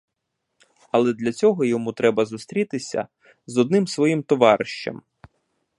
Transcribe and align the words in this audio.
Але 0.91 1.13
для 1.13 1.31
цього 1.31 1.65
йому 1.65 1.93
треба 1.93 2.25
зустрітися 2.25 3.07
з 3.47 3.57
одним 3.57 3.87
своїм 3.87 4.23
товаришем. 4.23 5.01